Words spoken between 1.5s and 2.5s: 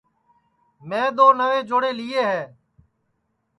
جوڑے لئیے ہے